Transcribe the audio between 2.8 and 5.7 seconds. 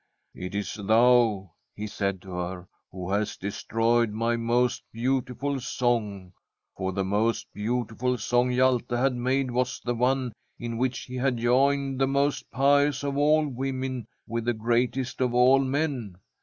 who hast destroyed my most beautiful